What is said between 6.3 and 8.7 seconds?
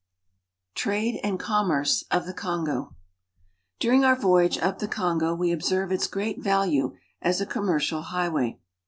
value as a commercial highway.